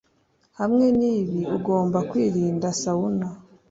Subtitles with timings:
[0.59, 3.27] Hamwe n’ibi ugomba kwirinda sauna